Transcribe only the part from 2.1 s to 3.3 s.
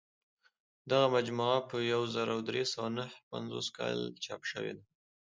زر درې سوه نهه